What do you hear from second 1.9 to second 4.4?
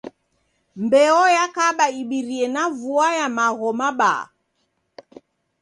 ibirie na vua ya magho mabaa.